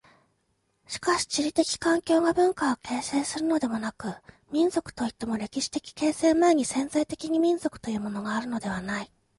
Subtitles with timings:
[0.87, 4.15] しかし地理的環境が文化を形成するのでもなく、
[4.51, 9.11] 民族といっても歴史的形成前に潜在的に民族というものがあるのではない。